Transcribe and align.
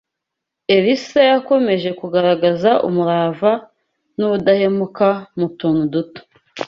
Elisa 0.75 1.19
yakomeje 1.31 1.89
kugaragaza 1.99 2.71
umurava 2.87 3.51
n’ubudahemuka 4.17 5.07
mu 5.37 5.47
tuntu 5.57 5.83
duto 5.93 6.21